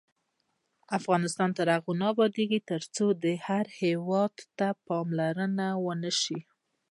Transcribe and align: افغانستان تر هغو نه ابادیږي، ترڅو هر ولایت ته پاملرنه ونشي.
افغانستان 0.97 1.49
تر 1.57 1.67
هغو 1.75 1.91
نه 2.01 2.05
ابادیږي، 2.13 2.59
ترڅو 2.69 3.05
هر 3.47 3.65
ولایت 4.07 4.37
ته 4.57 4.67
پاملرنه 4.87 5.67
ونشي. 5.85 6.39